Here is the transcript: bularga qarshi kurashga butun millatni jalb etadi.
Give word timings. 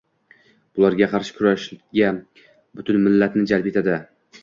bularga 0.79 1.09
qarshi 1.11 1.35
kurashga 1.35 2.09
butun 2.81 3.01
millatni 3.07 3.49
jalb 3.57 3.73
etadi. 3.75 4.05